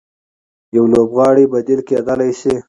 يو 0.75 0.83
لوبغاړی 0.93 1.45
بديل 1.53 1.79
کېدلای 1.87 2.31
سي. 2.41 2.53